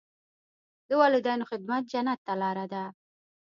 [0.87, 2.83] د والدینو خدمت جنت ته لاره ده.